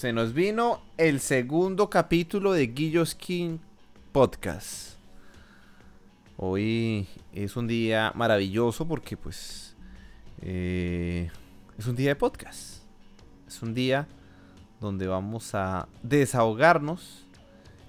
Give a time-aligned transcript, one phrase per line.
[0.00, 3.60] Se nos vino el segundo capítulo de Guillo Skin
[4.12, 4.96] Podcast.
[6.38, 9.76] Hoy es un día maravilloso porque pues
[10.40, 11.30] eh,
[11.76, 12.82] es un día de podcast.
[13.46, 14.08] Es un día
[14.80, 17.26] donde vamos a desahogarnos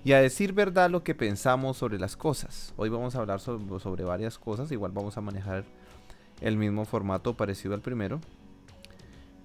[0.04, 2.74] y a decir verdad lo que pensamos sobre las cosas.
[2.76, 5.64] Hoy vamos a hablar sobre varias cosas, igual vamos a manejar
[6.42, 8.20] el mismo formato parecido al primero.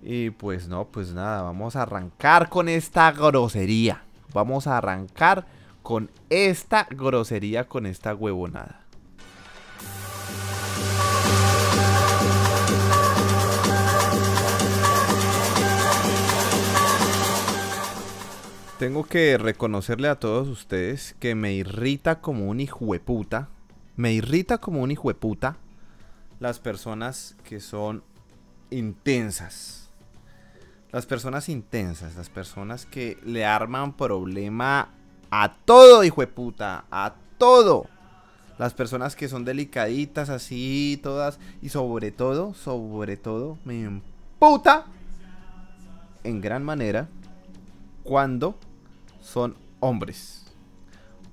[0.02, 4.02] Y pues no, pues nada, vamos a arrancar con esta grosería.
[4.32, 5.46] Vamos a arrancar
[5.82, 8.86] con esta grosería, con esta huevonada.
[18.78, 23.48] Tengo que reconocerle a todos ustedes que me irrita como un hijueputa.
[23.96, 25.56] Me irrita como un hijueputa
[26.40, 28.04] las personas que son
[28.70, 29.85] intensas.
[30.96, 34.88] Las personas intensas, las personas que le arman problema
[35.30, 37.84] a todo, hijo de puta, a todo.
[38.58, 44.86] Las personas que son delicaditas así, todas, y sobre todo, sobre todo, me imputa
[46.24, 47.08] en gran manera
[48.02, 48.58] cuando
[49.20, 50.46] son hombres.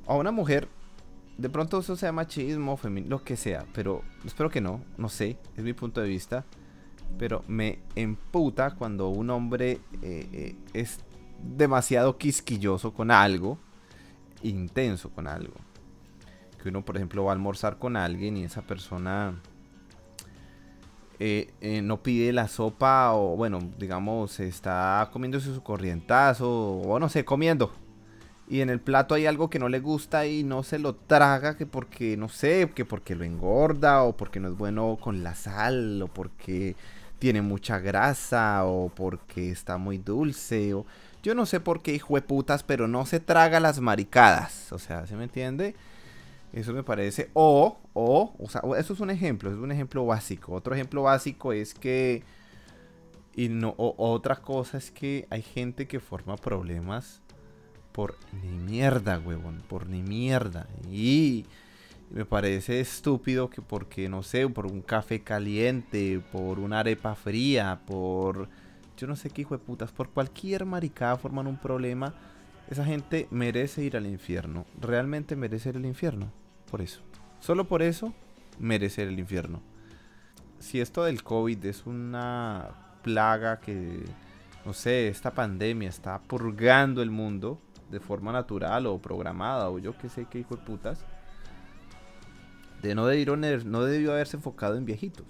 [0.07, 0.67] A una mujer,
[1.37, 5.37] de pronto eso sea machismo, feminismo, lo que sea, pero espero que no, no sé,
[5.55, 6.43] es mi punto de vista.
[7.17, 10.99] Pero me emputa cuando un hombre eh, eh, es
[11.41, 13.57] demasiado quisquilloso con algo,
[14.41, 15.53] intenso con algo.
[16.61, 19.35] Que uno, por ejemplo, va a almorzar con alguien y esa persona
[21.19, 27.23] eh, no pide la sopa o, bueno, digamos, está comiéndose su corrientazo o no sé,
[27.25, 27.71] comiendo
[28.47, 31.57] y en el plato hay algo que no le gusta y no se lo traga,
[31.57, 35.33] que porque, no sé, que porque lo engorda o porque no es bueno con la
[35.33, 36.75] sal o porque
[37.23, 40.85] tiene mucha grasa o porque está muy dulce o
[41.23, 44.77] yo no sé por qué hijo de putas, pero no se traga las maricadas, o
[44.77, 45.73] sea, ¿se me entiende?
[46.51, 47.29] Eso me parece.
[47.31, 50.51] O, o, o sea, eso es un ejemplo, es un ejemplo básico.
[50.51, 52.23] Otro ejemplo básico es que.
[53.37, 57.21] Y no, otra cosa es que hay gente que forma problemas
[57.93, 60.67] por ni mierda, huevón, por ni mierda.
[60.91, 61.45] Y
[62.09, 67.81] me parece estúpido que porque, no sé, por un café caliente, por una arepa fría,
[67.85, 68.49] por
[68.97, 72.13] yo no sé qué hijo de putas, por cualquier maricada forman un problema,
[72.69, 74.65] esa gente merece ir al infierno.
[74.79, 76.31] Realmente merece el infierno.
[76.69, 77.01] Por eso.
[77.39, 78.13] Solo por eso
[78.59, 79.61] merece el infierno.
[80.59, 82.69] Si esto del COVID es una
[83.01, 84.05] plaga que,
[84.65, 87.59] no sé, esta pandemia está purgando el mundo,
[87.91, 91.05] de forma natural o programada o yo que sé qué hijo de putas.
[92.83, 95.25] No, debió, no debió haberse enfocado en viejitos.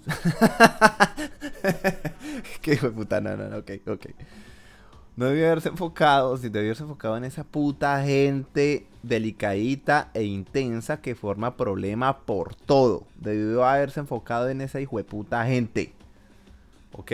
[2.60, 4.06] qué hijo de puta, no, no, no, ok, ok.
[5.16, 11.00] No debió haberse enfocado, si debió haberse enfocado en esa puta gente delicadita e intensa
[11.00, 13.06] que forma problema por todo.
[13.16, 15.92] Debió haberse enfocado en esa hijo de puta gente.
[16.92, 17.12] ¿Ok?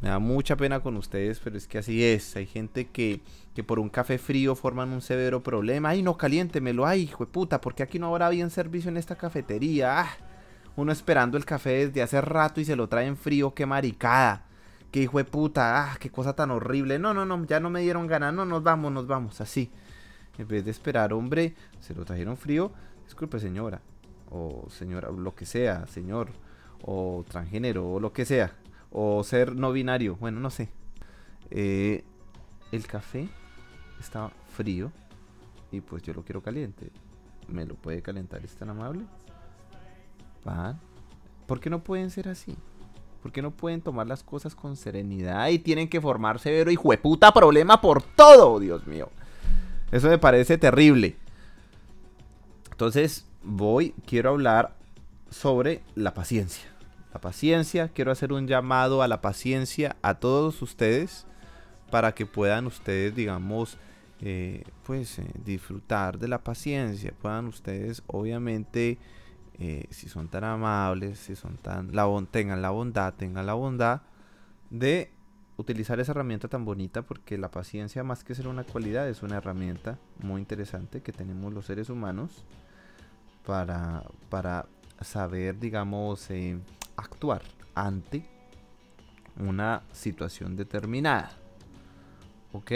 [0.00, 2.34] Me da mucha pena con ustedes, pero es que así es.
[2.34, 3.20] Hay gente que,
[3.54, 5.90] que por un café frío forman un severo problema.
[5.90, 6.86] Ay, no, caliéntemelo.
[6.86, 10.00] Ay, hijo de puta, porque aquí no habrá bien servicio en esta cafetería.
[10.00, 10.10] Ah,
[10.76, 13.52] uno esperando el café desde hace rato y se lo traen frío.
[13.52, 14.46] Qué maricada.
[14.90, 15.92] Qué hijo de puta.
[15.92, 16.98] Ah, qué cosa tan horrible.
[16.98, 18.32] No, no, no, ya no me dieron ganas.
[18.32, 19.42] No, nos vamos, nos vamos.
[19.42, 19.70] Así.
[20.38, 22.72] En vez de esperar, hombre, se lo trajeron frío.
[23.04, 23.82] Disculpe, señora.
[24.30, 26.30] O señora, lo que sea, señor.
[26.82, 28.54] O transgénero, o lo que sea
[28.92, 30.68] o ser no binario, bueno, no sé.
[31.50, 32.04] Eh,
[32.72, 33.28] el café
[33.98, 34.92] está frío
[35.72, 36.90] y pues yo lo quiero caliente.
[37.48, 38.44] ¿Me lo puede calentar?
[38.44, 39.04] ¿Es tan amable?
[41.46, 42.56] ¿Por qué no pueden ser así?
[43.22, 46.76] ¿Por qué no pueden tomar las cosas con serenidad y tienen que formar severo y
[46.76, 49.10] jueputa problema por todo, Dios mío?
[49.92, 51.16] Eso me parece terrible.
[52.70, 54.74] Entonces, voy, quiero hablar
[55.28, 56.69] sobre la paciencia
[57.12, 57.88] la paciencia.
[57.88, 61.26] Quiero hacer un llamado a la paciencia a todos ustedes
[61.90, 63.76] para que puedan ustedes, digamos,
[64.20, 67.12] eh, pues eh, disfrutar de la paciencia.
[67.20, 68.98] Puedan ustedes, obviamente,
[69.58, 74.02] eh, si son tan amables, si son tan, la, tengan la bondad, tengan la bondad
[74.70, 75.10] de
[75.56, 79.36] utilizar esa herramienta tan bonita porque la paciencia más que ser una cualidad es una
[79.36, 82.44] herramienta muy interesante que tenemos los seres humanos
[83.44, 84.66] para, para
[85.02, 86.30] saber, digamos,
[87.00, 87.42] actuar
[87.74, 88.28] ante
[89.38, 91.32] una situación determinada.
[92.52, 92.72] ¿Ok?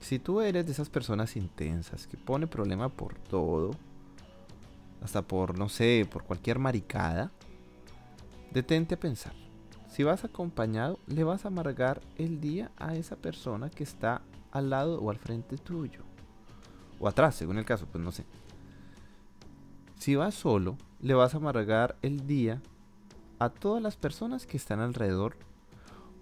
[0.00, 3.72] Si tú eres de esas personas intensas que pone problema por todo,
[5.02, 7.30] hasta por, no sé, por cualquier maricada,
[8.52, 9.34] detente a pensar.
[9.88, 14.70] Si vas acompañado, le vas a amargar el día a esa persona que está al
[14.70, 16.04] lado o al frente tuyo.
[16.98, 18.24] O atrás, según el caso, pues no sé.
[19.98, 22.60] Si vas solo, le vas a amargar el día
[23.38, 25.36] a todas las personas que están alrededor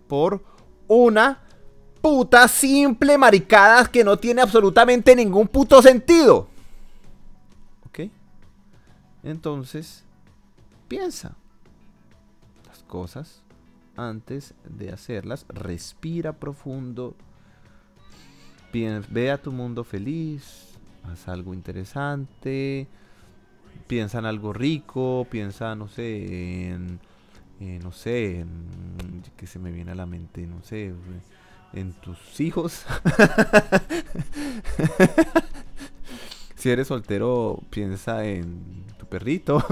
[0.07, 0.43] por
[0.87, 1.41] una
[2.01, 6.49] puta simple maricada que no tiene absolutamente ningún puto sentido.
[7.87, 8.11] ¿Ok?
[9.23, 10.05] Entonces,
[10.87, 11.35] piensa
[12.67, 13.43] las cosas
[13.97, 15.45] antes de hacerlas.
[15.49, 17.17] Respira profundo.
[18.73, 20.69] ve a tu mundo feliz.
[21.05, 22.87] Haz algo interesante.
[23.87, 25.27] Piensa en algo rico.
[25.31, 27.01] Piensa, no sé, en
[27.61, 28.45] eh, no sé,
[29.37, 30.95] que se me viene a la mente, no sé,
[31.73, 32.85] en tus hijos.
[36.55, 39.65] si eres soltero, piensa en tu perrito.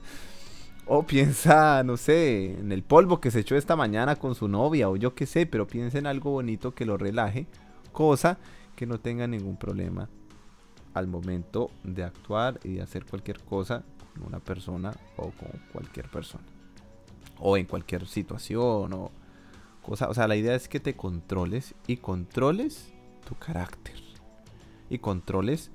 [0.86, 4.90] o piensa, no sé, en el polvo que se echó esta mañana con su novia,
[4.90, 7.46] o yo qué sé, pero piensa en algo bonito que lo relaje,
[7.92, 8.38] cosa
[8.76, 10.10] que no tenga ningún problema
[10.94, 13.84] al momento de actuar y de hacer cualquier cosa
[14.14, 16.44] con una persona o con cualquier persona
[17.38, 19.10] o en cualquier situación o
[19.82, 20.08] cosa.
[20.08, 22.92] O sea, la idea es que te controles y controles
[23.26, 23.96] tu carácter.
[24.88, 25.70] Y controles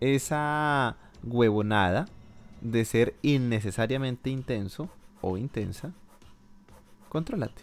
[0.00, 2.06] esa huevonada
[2.60, 4.90] de ser innecesariamente intenso
[5.20, 5.92] o intensa.
[7.08, 7.62] Contrólate,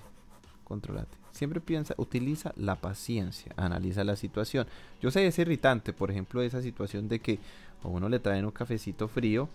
[0.64, 1.23] contrólate.
[1.34, 4.66] Siempre piensa, utiliza la paciencia, analiza la situación.
[5.02, 7.40] Yo sé, es irritante, por ejemplo, esa situación de que
[7.84, 9.50] a uno le traen un cafecito frío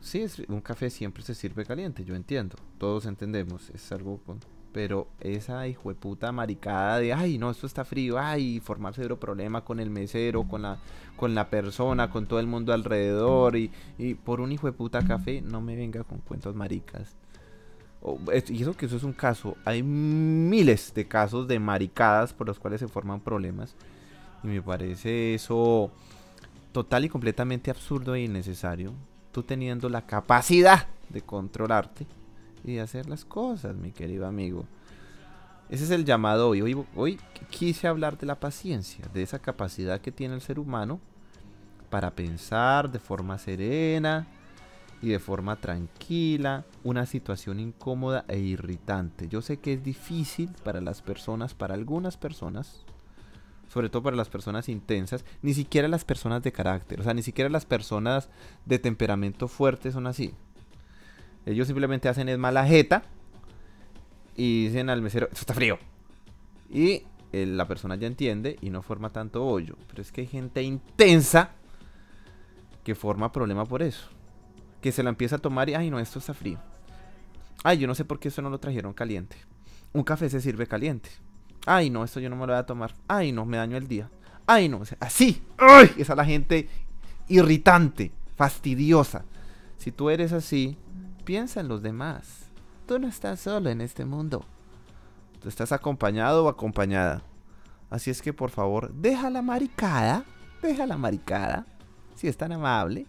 [0.00, 2.56] Sí, un café siempre se sirve caliente, yo entiendo.
[2.78, 4.40] Todos entendemos, es algo con...
[4.72, 9.18] Pero esa hijo de puta maricada de, ay, no, esto está frío, ay, formar cero
[9.18, 10.78] problema con el mesero, con la,
[11.16, 15.04] con la persona, con todo el mundo alrededor, y, y por un hijo de puta
[15.04, 17.16] café, no me venga con cuentos maricas.
[18.48, 22.58] Y eso que eso es un caso, hay miles de casos de maricadas por los
[22.58, 23.74] cuales se forman problemas,
[24.42, 25.90] y me parece eso
[26.72, 28.94] total y completamente absurdo e innecesario
[29.32, 32.06] tú teniendo la capacidad de controlarte
[32.64, 34.64] y de hacer las cosas, mi querido amigo.
[35.68, 36.62] Ese es el llamado hoy.
[36.62, 36.86] hoy.
[36.96, 37.18] Hoy
[37.48, 41.00] quise hablar de la paciencia, de esa capacidad que tiene el ser humano
[41.90, 44.26] para pensar de forma serena
[45.00, 49.28] y de forma tranquila una situación incómoda e irritante.
[49.28, 52.84] Yo sé que es difícil para las personas, para algunas personas,
[53.68, 57.22] sobre todo para las personas intensas, ni siquiera las personas de carácter, o sea, ni
[57.22, 58.28] siquiera las personas
[58.66, 60.34] de temperamento fuerte son así.
[61.46, 63.02] Ellos simplemente hacen es mala jeta
[64.36, 65.78] y dicen al mesero, esto está frío.
[66.70, 69.76] Y eh, la persona ya entiende y no forma tanto hoyo.
[69.88, 71.50] Pero es que hay gente intensa
[72.84, 74.08] que forma problema por eso.
[74.80, 76.58] Que se la empieza a tomar y, ay, no, esto está frío.
[77.62, 79.36] Ay, yo no sé por qué eso no lo trajeron caliente.
[79.92, 81.10] Un café se sirve caliente.
[81.66, 82.94] Ay, no, esto yo no me lo voy a tomar.
[83.06, 84.08] Ay, no, me daño el día.
[84.46, 85.42] Ay, no, así.
[85.58, 86.68] Ay, esa es la gente
[87.28, 89.24] irritante, fastidiosa.
[89.76, 90.76] Si tú eres así,
[91.24, 92.50] piensa en los demás.
[92.86, 94.44] Tú no estás solo en este mundo.
[95.40, 97.22] Tú estás acompañado o acompañada.
[97.88, 100.24] Así es que por favor, deja la maricada.
[100.62, 101.66] Deja la maricada.
[102.14, 103.06] Si es tan amable.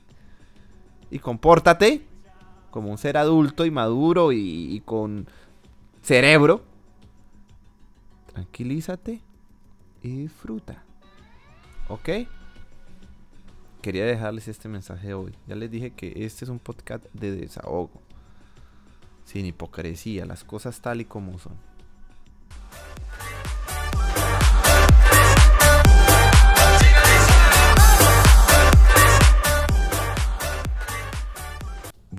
[1.10, 2.08] Y compórtate
[2.72, 5.28] como un ser adulto y maduro y, con
[6.02, 6.64] cerebro
[8.34, 9.22] tranquilízate
[10.02, 10.84] y disfruta.
[11.90, 12.10] ¿Ok?
[13.82, 15.36] Quería dejarles este mensaje hoy.
[15.48, 18.02] Ya les dije que este es un podcast de desahogo.
[19.26, 21.54] Sin hipocresía, las cosas tal y como son.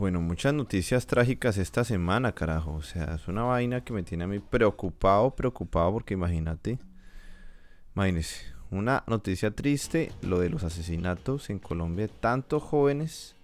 [0.03, 2.73] Bueno, muchas noticias trágicas esta semana, carajo.
[2.73, 6.81] O sea, es una vaina que me tiene a mí preocupado, preocupado, porque imagínate.
[7.95, 13.37] Imagínese, una noticia triste, lo de los asesinatos en Colombia de tantos jóvenes,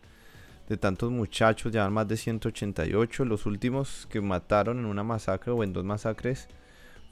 [0.68, 3.24] de tantos muchachos, ya más de 188.
[3.24, 6.48] Los últimos que mataron en una masacre o en dos masacres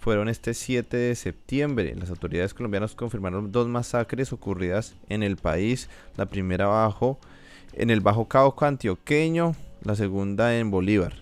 [0.00, 1.95] fueron este 7 de septiembre.
[1.95, 5.88] Las autoridades colombianas confirmaron dos masacres ocurridas en el país.
[6.17, 7.21] La primera bajo
[7.76, 11.14] en el Bajo Cauca antioqueño, la segunda en Bolívar.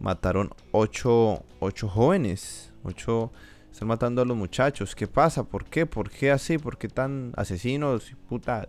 [0.00, 3.32] Mataron ocho, ocho jóvenes, ocho
[3.72, 4.94] están matando a los muchachos.
[4.94, 5.44] ¿Qué pasa?
[5.44, 5.86] ¿Por qué?
[5.86, 6.58] ¿Por qué así?
[6.58, 8.12] ¿Por qué tan asesinos?
[8.28, 8.68] Puta,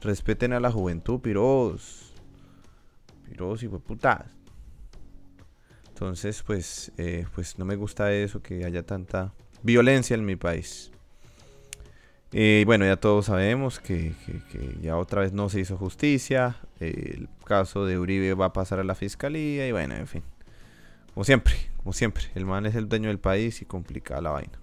[0.00, 2.12] respeten a la juventud, piros.
[3.26, 4.26] Piros y puta.
[5.88, 10.92] Entonces, pues, eh, pues no me gusta eso, que haya tanta violencia en mi país.
[12.30, 14.12] Y bueno, ya todos sabemos que,
[14.82, 16.56] ya otra vez no se hizo justicia.
[16.80, 20.22] el caso de Uribe va a pasar a la fiscalía y bueno, en fin.
[21.14, 22.24] Como siempre, como siempre.
[22.34, 24.58] El man es el dueño del país y complica la vaina.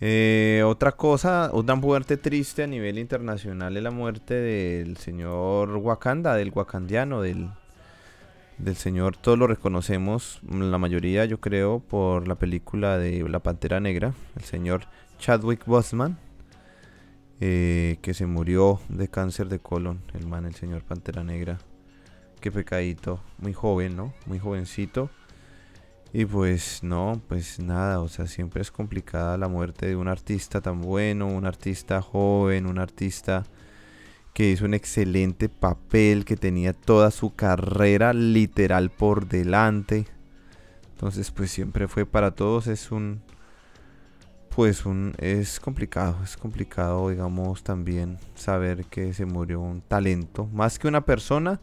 [0.00, 6.34] Eh, otra cosa, una muerte triste a nivel internacional es la muerte del señor Wakanda,
[6.34, 7.48] del wakandiano, del,
[8.58, 13.80] del señor, todos lo reconocemos, la mayoría yo creo, por la película de La Pantera
[13.80, 14.86] Negra, el señor
[15.18, 16.18] Chadwick Boseman,
[17.40, 21.58] eh, que se murió de cáncer de colon, el man, el señor Pantera Negra.
[22.40, 24.14] Qué pecadito, muy joven, ¿no?
[24.26, 25.10] Muy jovencito.
[26.12, 30.62] Y pues no, pues nada, o sea, siempre es complicada la muerte de un artista
[30.62, 33.44] tan bueno, un artista joven, un artista
[34.36, 40.04] que hizo un excelente papel, que tenía toda su carrera literal por delante.
[40.92, 43.22] Entonces, pues siempre fue para todos es un
[44.54, 50.78] pues un es complicado, es complicado, digamos, también saber que se murió un talento, más
[50.78, 51.58] que una persona,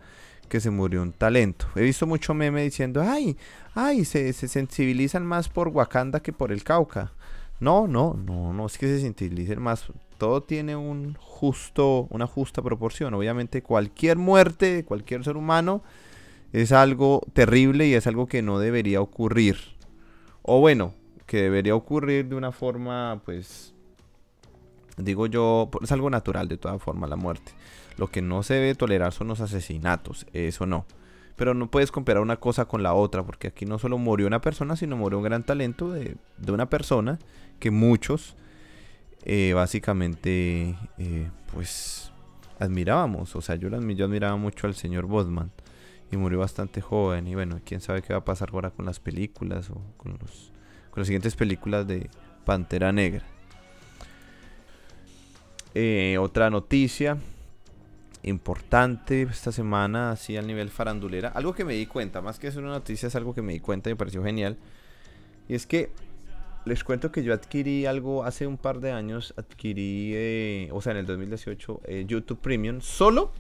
[0.50, 1.68] que se murió un talento.
[1.76, 3.38] He visto mucho meme diciendo, ay,
[3.76, 7.12] ay, se, sensibilizan más por Wakanda que por el Cauca.
[7.60, 9.86] No, no, no, no es que se sensibilicen más.
[10.24, 13.14] Todo tiene un justo, una justa proporción.
[13.14, 15.84] Obviamente cualquier muerte de cualquier ser humano
[16.54, 19.58] es algo terrible y es algo que no debería ocurrir.
[20.42, 20.94] O bueno,
[21.26, 23.76] que debería ocurrir de una forma, pues,
[24.96, 27.52] digo yo, es algo natural de toda forma la muerte.
[27.98, 30.86] Lo que no se debe tolerar son los asesinatos, eso no.
[31.36, 34.40] Pero no puedes comparar una cosa con la otra, porque aquí no solo murió una
[34.40, 36.16] persona, sino murió un gran talento de,
[36.48, 37.20] una persona
[37.60, 38.38] que muchos
[39.26, 42.12] eh, básicamente eh, pues
[42.60, 43.36] admirábamos.
[43.36, 45.52] O sea, yo, yo admiraba mucho al señor Bodman
[46.12, 47.28] y murió bastante joven.
[47.28, 50.52] Y bueno, quién sabe qué va a pasar ahora con las películas o con, los,
[50.92, 52.10] con las siguientes películas de
[52.46, 53.24] Pantera Negra.
[55.76, 57.18] Eh, otra noticia
[58.22, 61.30] importante esta semana, así al nivel farandulera.
[61.30, 63.60] Algo que me di cuenta, más que ser una noticia, es algo que me di
[63.60, 64.58] cuenta y me pareció genial.
[65.50, 65.92] Y es que
[66.66, 70.92] les cuento que yo adquirí algo hace un par de años, adquirí, eh, o sea,
[70.92, 73.32] en el 2018, eh, YouTube Premium, solo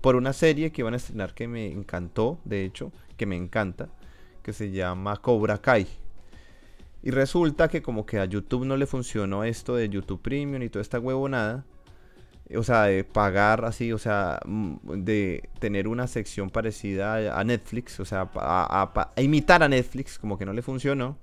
[0.00, 3.88] por una serie que iban a estrenar que me encantó, de hecho, que me encanta,
[4.42, 5.86] que se llama Cobra Kai.
[7.02, 10.68] Y resulta que como que a YouTube no le funcionó esto de YouTube Premium y
[10.68, 11.64] toda esta huevonada
[12.56, 18.00] o sea, de pagar así, o sea, mm, de tener una sección parecida a Netflix,
[18.00, 21.18] o sea, a, imitar a Netflix, como que no le funcionó.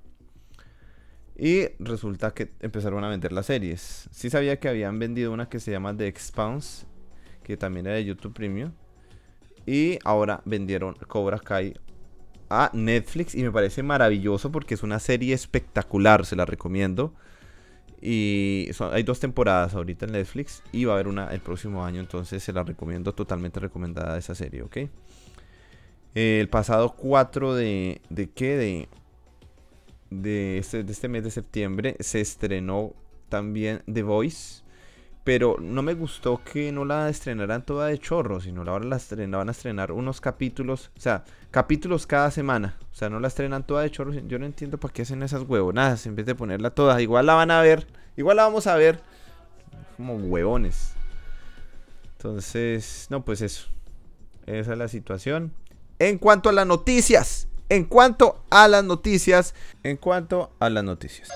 [1.38, 4.08] Y resulta que empezaron a vender las series.
[4.10, 6.86] Sí sabía que habían vendido una que se llama The Expanse,
[7.42, 8.72] que también era de YouTube Premium.
[9.66, 11.74] Y ahora vendieron Cobra Kai
[12.48, 17.12] a Netflix y me parece maravilloso porque es una serie espectacular, se la recomiendo.
[18.00, 22.00] Y hay dos temporadas ahorita en Netflix y va a haber una el próximo año,
[22.00, 24.76] entonces se la recomiendo, totalmente recomendada esa serie, ¿ok?
[26.14, 28.00] el pasado 4 de...
[28.08, 28.56] ¿De qué?
[28.56, 28.88] De,
[30.10, 32.94] de, este, de este mes de septiembre se estrenó
[33.28, 34.64] también The Voice.
[35.24, 39.38] Pero no me gustó que no la estrenaran toda de chorro, sino ahora la, la
[39.38, 42.78] van a estrenar unos capítulos, o sea, capítulos cada semana.
[42.92, 44.12] O sea, no la estrenan toda de chorro.
[44.12, 47.02] Yo no entiendo para qué hacen esas huevonadas en vez de ponerla toda.
[47.02, 49.00] Igual la van a ver, igual la vamos a ver
[49.96, 50.92] como huevones.
[52.16, 53.68] Entonces, no, pues eso.
[54.46, 55.52] Esa es la situación.
[55.98, 61.28] En cuanto a las noticias, en cuanto a las noticias, en cuanto a las noticias.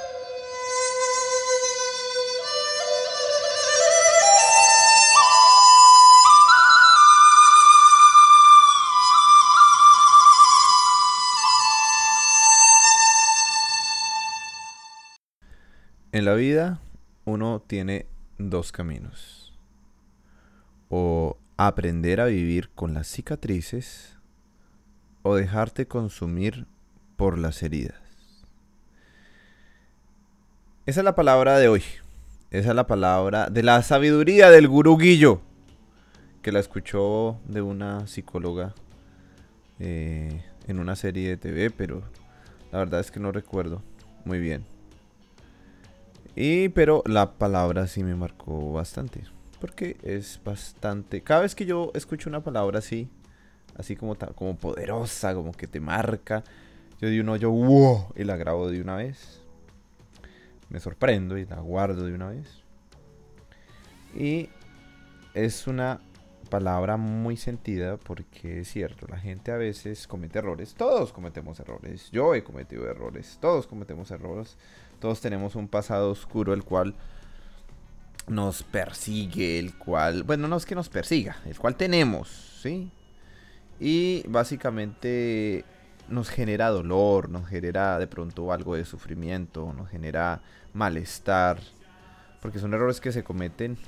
[16.13, 16.81] En la vida
[17.25, 18.07] uno tiene
[18.37, 19.53] dos caminos.
[20.89, 24.20] O aprender a vivir con las cicatrices
[25.23, 26.67] o dejarte consumir
[27.17, 28.01] por las heridas.
[30.87, 31.83] Esa es la palabra de hoy.
[32.51, 35.41] Esa es la palabra de la sabiduría del gurú Guillo,
[36.43, 38.75] que la escuchó de una psicóloga
[39.79, 42.03] eh, en una serie de TV, pero
[42.73, 43.83] la verdad es que no recuerdo
[44.25, 44.65] muy bien.
[46.35, 49.25] Y pero la palabra sí me marcó bastante.
[49.61, 51.23] Porque es bastante.
[51.23, 53.09] Cada vez que yo escucho una palabra así,
[53.81, 56.45] así como, como poderosa, como que te marca,
[57.01, 59.41] yo di uno, yo wow, y la grabo de una vez.
[60.69, 62.63] Me sorprendo y la guardo de una vez.
[64.15, 64.49] Y
[65.35, 66.01] es una
[66.51, 70.75] palabra muy sentida porque es cierto, la gente a veces comete errores.
[70.75, 72.11] Todos cometemos errores.
[72.11, 73.39] Yo he cometido errores.
[73.41, 74.59] Todos cometemos errores.
[74.99, 76.95] Todos tenemos un pasado oscuro el cual
[78.29, 82.91] nos persigue, el cual, bueno, no es que nos persiga, el cual tenemos, ¿sí?
[83.81, 85.65] Y básicamente
[86.09, 90.43] nos genera dolor, nos genera de pronto algo de sufrimiento, nos genera
[90.75, 91.61] malestar,
[92.43, 93.79] porque son errores que se cometen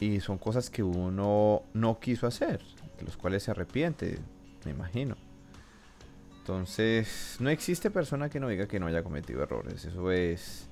[0.00, 2.60] y son cosas que uno no quiso hacer,
[2.98, 4.18] de los cuales se arrepiente,
[4.64, 5.16] me imagino.
[6.38, 9.86] Entonces, no existe persona que no diga que no haya cometido errores.
[9.86, 10.68] Eso es.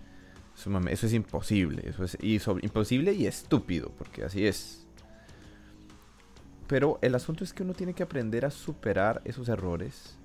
[0.54, 1.88] Eso es imposible.
[1.88, 4.81] Eso es imposible y estúpido, porque así es.
[6.72, 10.16] Pero el asunto es que uno tiene que aprender a superar esos errores.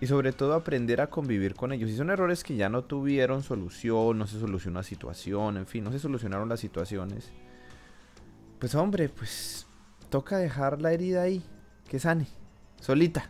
[0.00, 1.90] Y sobre todo aprender a convivir con ellos.
[1.90, 5.84] Si son errores que ya no tuvieron solución, no se solucionó la situación, en fin,
[5.84, 7.30] no se solucionaron las situaciones.
[8.58, 9.66] Pues hombre, pues
[10.08, 11.44] toca dejar la herida ahí,
[11.90, 12.26] que sane,
[12.80, 13.28] solita.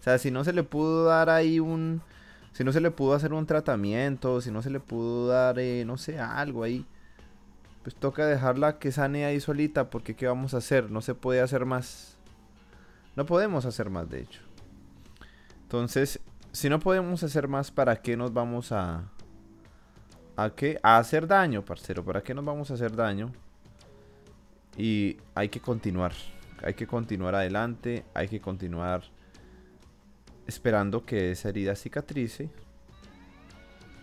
[0.00, 2.02] O sea, si no se le pudo dar ahí un...
[2.50, 5.84] Si no se le pudo hacer un tratamiento, si no se le pudo dar, eh,
[5.86, 6.84] no sé, algo ahí.
[7.82, 10.90] Pues toca dejarla que sane ahí solita, porque ¿qué vamos a hacer?
[10.90, 12.16] No se puede hacer más.
[13.16, 14.40] No podemos hacer más, de hecho.
[15.62, 16.20] Entonces,
[16.52, 19.04] si no podemos hacer más, ¿para qué nos vamos a...
[20.36, 20.78] ¿A qué?
[20.82, 22.04] A hacer daño, parcero.
[22.04, 23.32] ¿Para qué nos vamos a hacer daño?
[24.76, 26.12] Y hay que continuar.
[26.62, 28.04] Hay que continuar adelante.
[28.14, 29.04] Hay que continuar
[30.46, 32.50] esperando que esa herida cicatrice.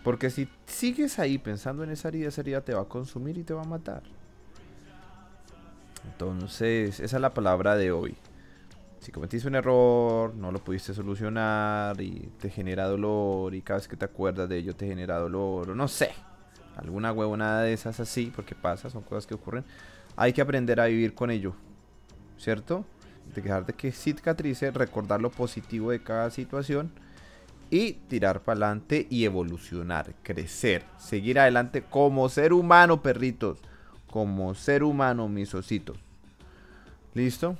[0.04, 3.44] Porque si sigues ahí pensando en esa herida, esa herida te va a consumir y
[3.44, 4.02] te va a matar.
[6.04, 8.16] Entonces, esa es la palabra de hoy.
[9.00, 13.88] Si cometiste un error, no lo pudiste solucionar y te genera dolor y cada vez
[13.88, 16.10] que te acuerdas de ello te genera dolor o no sé,
[16.76, 19.64] alguna huevonada de esas así, porque pasa, son cosas que ocurren,
[20.16, 21.54] hay que aprender a vivir con ello,
[22.38, 22.84] ¿cierto?
[23.34, 26.90] de dejar de que cicatrice, recordar lo positivo de cada situación
[27.70, 33.58] y tirar para adelante y evolucionar, crecer, seguir adelante como ser humano, perritos,
[34.10, 35.96] como ser humano, mis ositos.
[37.14, 37.56] ¿Listo?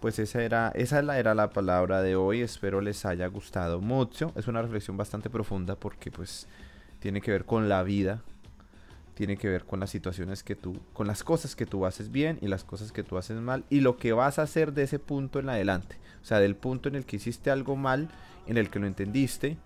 [0.00, 2.40] Pues esa era, esa era la palabra de hoy.
[2.40, 4.32] Espero les haya gustado mucho.
[4.34, 6.46] Es una reflexión bastante profunda porque pues
[7.00, 8.22] tiene que ver con la vida,
[9.20, 12.38] tiene que ver con las situaciones que tú, con las cosas que tú haces bien
[12.40, 14.98] y las cosas que tú haces mal y lo que vas a hacer de ese
[14.98, 15.98] punto en adelante.
[16.22, 18.08] O sea, del punto en el que hiciste algo mal,
[18.46, 19.58] en el que lo entendiste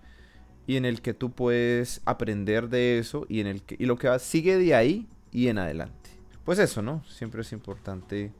[0.67, 3.97] y en el que tú puedes aprender de eso y en el que y lo
[3.97, 6.09] que va sigue de ahí y en adelante.
[6.43, 7.01] Pues eso, ¿no?
[7.05, 8.33] Siempre es importante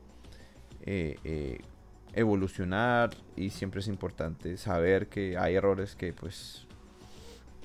[0.82, 1.60] eh, eh,
[2.12, 6.66] evolucionar y siempre es importante saber que hay errores que pues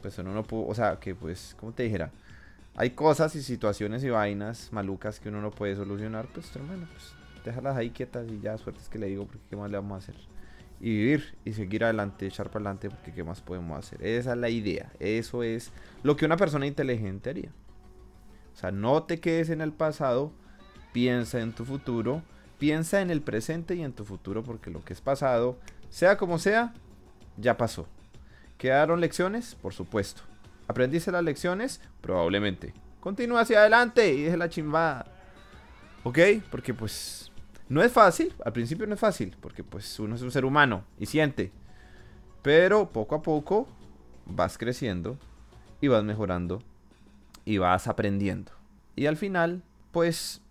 [0.01, 2.11] pues uno no pudo, o sea, que pues, como te dijera,
[2.75, 7.13] hay cosas y situaciones y vainas malucas que uno no puede solucionar, pues hermano, pues
[7.43, 9.95] déjalas ahí quietas y ya suerte es que le digo porque qué más le vamos
[9.95, 10.15] a hacer.
[10.79, 14.03] Y vivir y seguir adelante, echar para adelante porque qué más podemos hacer.
[14.03, 17.51] Esa es la idea, eso es lo que una persona inteligente haría.
[18.53, 20.31] O sea, no te quedes en el pasado,
[20.91, 22.23] piensa en tu futuro,
[22.57, 25.57] piensa en el presente y en tu futuro porque lo que es pasado,
[25.89, 26.73] sea como sea,
[27.38, 27.88] ya pasó.
[28.57, 29.55] ¿Quedaron lecciones?
[29.55, 30.31] Por supuesto.
[30.71, 31.81] ¿Aprendiste las lecciones?
[31.99, 32.73] Probablemente.
[33.01, 35.05] Continúa hacia adelante y deje la chimbada.
[36.05, 36.17] ¿Ok?
[36.49, 37.29] Porque pues
[37.67, 38.34] no es fácil.
[38.45, 39.36] Al principio no es fácil.
[39.41, 41.51] Porque pues uno es un ser humano y siente.
[42.41, 43.67] Pero poco a poco
[44.25, 45.17] vas creciendo
[45.81, 46.63] y vas mejorando
[47.43, 48.53] y vas aprendiendo.
[48.95, 50.41] Y al final, pues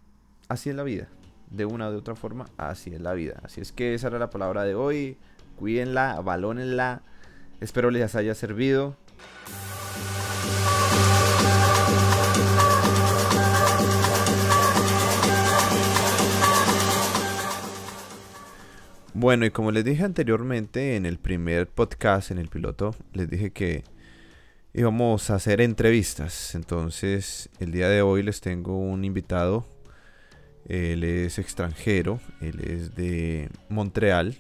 [0.49, 1.09] así es la vida.
[1.49, 3.41] De una u otra forma, así es la vida.
[3.43, 5.17] Así es que esa era la palabra de hoy.
[5.57, 7.01] Cuídenla, balónenla.
[7.63, 8.99] Espero les haya servido.
[19.13, 23.51] Bueno, y como les dije anteriormente en el primer podcast, en el piloto, les dije
[23.51, 23.83] que
[24.73, 26.55] íbamos a hacer entrevistas.
[26.55, 29.67] Entonces, el día de hoy les tengo un invitado.
[30.67, 34.37] Él es extranjero, él es de Montreal,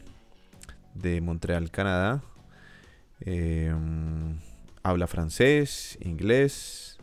[0.94, 2.22] de Montreal, Canadá.
[3.22, 4.38] Em,
[4.84, 6.98] habla francés, inglés,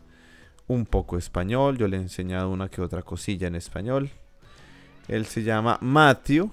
[0.68, 1.78] un poco español.
[1.78, 4.10] Yo le he enseñado una que otra cosilla en español.
[5.10, 6.50] Él se llama Matthew.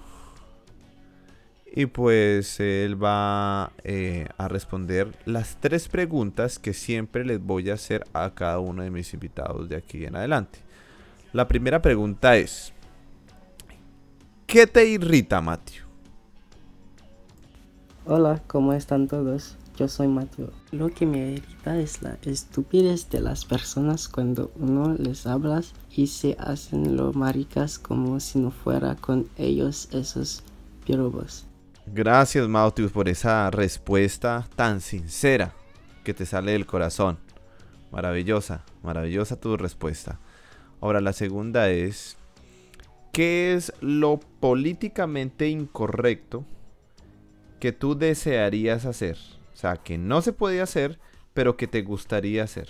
[1.73, 7.73] Y pues él va eh, a responder las tres preguntas que siempre les voy a
[7.73, 10.59] hacer a cada uno de mis invitados de aquí en adelante.
[11.33, 12.71] La primera pregunta es,
[14.45, 15.83] ¿qué te irrita, Matthew?
[18.05, 19.57] Hola, ¿cómo están todos?
[19.77, 20.51] Yo soy Matthew.
[20.71, 26.07] Lo que me irrita es la estupidez de las personas cuando uno les habla y
[26.07, 30.43] se hacen lo maricas como si no fuera con ellos esos
[30.85, 31.45] piropos.
[31.87, 35.53] Gracias, Mautius, por esa respuesta tan sincera
[36.03, 37.17] que te sale del corazón.
[37.91, 40.19] Maravillosa, maravillosa tu respuesta.
[40.81, 42.17] Ahora, la segunda es,
[43.11, 46.45] ¿qué es lo políticamente incorrecto
[47.59, 49.17] que tú desearías hacer.
[49.53, 50.99] O sea, que no se podía hacer,
[51.33, 52.69] pero que te gustaría hacer.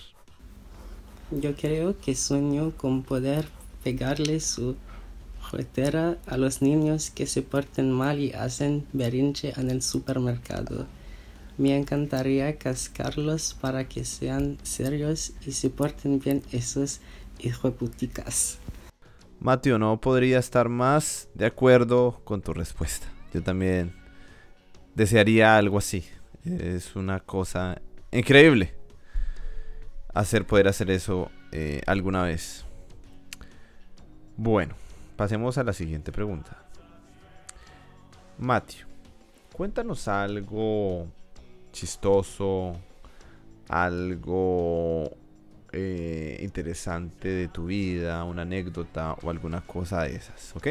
[1.32, 3.46] Yo creo que sueño con poder
[3.84, 4.76] pegarle su
[6.28, 10.86] a los niños que se porten mal y hacen berinche en el supermercado.
[11.58, 17.00] Me encantaría cascarlos para que sean serios y se porten bien esos
[17.40, 18.60] hijoputicas.
[19.40, 23.08] Mateo, no podría estar más de acuerdo con tu respuesta.
[23.34, 23.94] Yo también
[24.94, 26.04] desearía algo así.
[26.44, 28.74] Es una cosa increíble
[30.14, 32.66] hacer poder hacer eso eh, alguna vez.
[34.38, 34.76] Bueno,
[35.16, 36.58] pasemos a la siguiente pregunta.
[38.38, 38.86] Matthew,
[39.54, 41.08] cuéntanos algo
[41.72, 42.76] chistoso,
[43.70, 45.12] algo
[45.72, 50.68] eh, interesante de tu vida, una anécdota o alguna cosa de esas, ¿ok?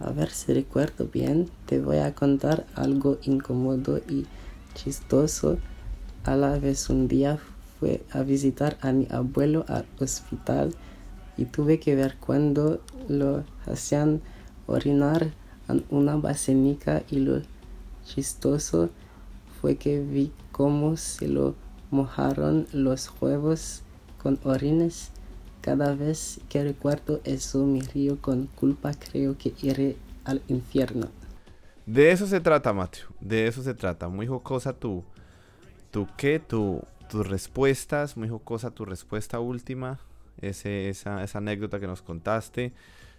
[0.00, 4.26] A ver si recuerdo bien, te voy a contar algo incómodo y
[4.74, 5.58] chistoso.
[6.24, 7.38] A la vez un día
[7.78, 10.74] fui a visitar a mi abuelo al hospital
[11.36, 14.20] y tuve que ver cuando lo hacían
[14.66, 15.32] orinar
[15.68, 17.42] en una basenica y lo
[18.04, 18.90] chistoso
[19.60, 21.54] fue que vi cómo se lo
[21.90, 23.82] mojaron los huevos
[24.22, 25.10] con orines.
[25.60, 31.08] Cada vez que recuerdo eso me río con culpa, creo que iré al infierno.
[31.86, 33.06] De eso se trata, Mateo.
[33.20, 34.08] De eso se trata.
[34.08, 35.04] Muy jocosa tu,
[35.90, 38.16] tu qué, tu, tus respuestas.
[38.16, 39.98] Muy jocosa tu respuesta última.
[40.40, 42.72] Ese, esa, esa anécdota que nos contaste.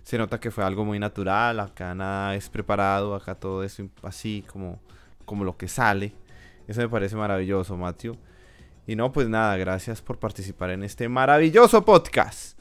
[0.04, 1.60] Se nota que fue algo muy natural.
[1.60, 3.16] Acá nada es preparado.
[3.16, 4.80] Acá todo es así como,
[5.26, 6.14] como lo que sale.
[6.68, 8.18] Eso me parece maravilloso, Matthew.
[8.86, 12.58] Y no, pues nada, gracias por participar en este maravilloso podcast.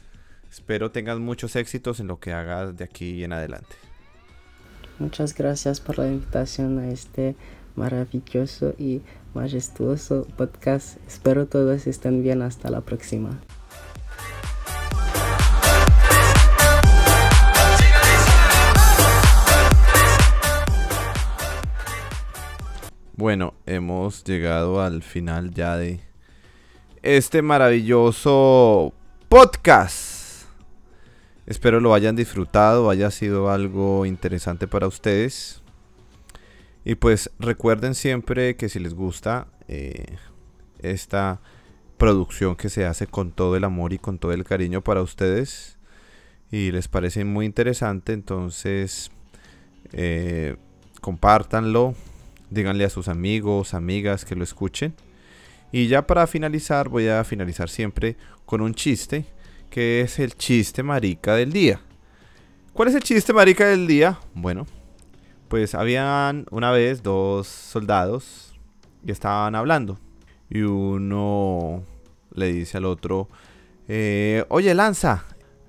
[0.50, 3.76] Espero tengas muchos éxitos en lo que hagas de aquí en adelante.
[4.98, 7.36] Muchas gracias por la invitación a este
[7.76, 9.02] maravilloso y
[9.34, 10.96] majestuoso podcast.
[11.06, 12.42] Espero todos estén bien.
[12.42, 13.38] Hasta la próxima.
[23.18, 26.00] Bueno, hemos llegado al final ya de
[27.02, 28.92] este maravilloso
[29.30, 30.44] podcast.
[31.46, 35.62] Espero lo hayan disfrutado, haya sido algo interesante para ustedes.
[36.84, 40.18] Y pues recuerden siempre que si les gusta eh,
[40.80, 41.40] esta
[41.96, 45.78] producción que se hace con todo el amor y con todo el cariño para ustedes
[46.52, 49.10] y les parece muy interesante, entonces
[49.92, 50.56] eh,
[51.00, 51.94] compártanlo
[52.50, 54.94] díganle a sus amigos, amigas que lo escuchen.
[55.72, 59.26] Y ya para finalizar, voy a finalizar siempre con un chiste,
[59.70, 61.80] que es el chiste marica del día.
[62.72, 64.18] ¿Cuál es el chiste marica del día?
[64.34, 64.66] Bueno,
[65.48, 68.54] pues habían una vez dos soldados
[69.04, 69.98] y estaban hablando.
[70.48, 71.82] Y uno
[72.32, 73.28] le dice al otro,
[73.88, 75.24] eh, oye Lanza,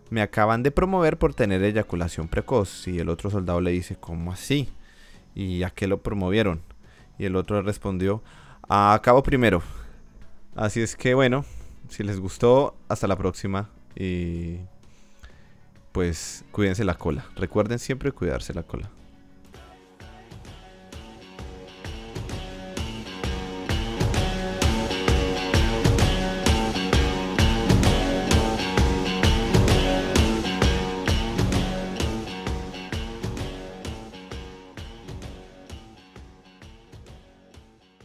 [0.09, 2.87] me acaban de promover por tener eyaculación precoz.
[2.87, 4.69] Y el otro soldado le dice, ¿cómo así?
[5.37, 6.63] ¿Y a qué lo promovieron?
[7.19, 8.23] Y el otro respondió,
[8.67, 9.61] a cabo primero.
[10.55, 11.45] Así es que bueno,
[11.89, 13.69] si les gustó, hasta la próxima.
[13.95, 14.57] Y
[15.91, 17.27] pues cuídense la cola.
[17.35, 18.89] Recuerden siempre cuidarse la cola.